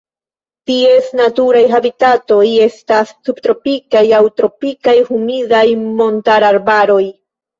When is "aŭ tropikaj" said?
4.19-4.97